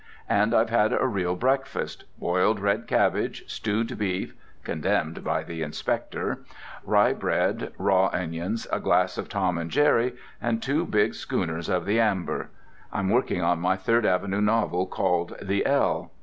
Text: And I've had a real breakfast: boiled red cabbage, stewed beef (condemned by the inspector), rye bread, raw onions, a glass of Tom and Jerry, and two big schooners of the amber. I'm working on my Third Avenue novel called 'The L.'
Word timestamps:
And 0.27 0.55
I've 0.55 0.71
had 0.71 0.93
a 0.93 1.05
real 1.05 1.35
breakfast: 1.35 2.05
boiled 2.19 2.59
red 2.59 2.87
cabbage, 2.87 3.43
stewed 3.47 3.95
beef 3.99 4.33
(condemned 4.63 5.23
by 5.23 5.43
the 5.43 5.61
inspector), 5.61 6.39
rye 6.83 7.13
bread, 7.13 7.71
raw 7.77 8.09
onions, 8.11 8.65
a 8.71 8.79
glass 8.79 9.19
of 9.19 9.29
Tom 9.29 9.59
and 9.59 9.69
Jerry, 9.69 10.15
and 10.41 10.59
two 10.59 10.87
big 10.87 11.13
schooners 11.13 11.69
of 11.69 11.85
the 11.85 11.99
amber. 11.99 12.49
I'm 12.91 13.09
working 13.11 13.43
on 13.43 13.59
my 13.59 13.75
Third 13.75 14.07
Avenue 14.07 14.41
novel 14.41 14.87
called 14.87 15.37
'The 15.39 15.67
L.' 15.67 16.11